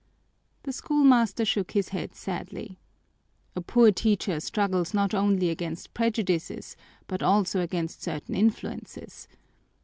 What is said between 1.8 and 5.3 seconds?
head sadly. "A poor teacher struggles not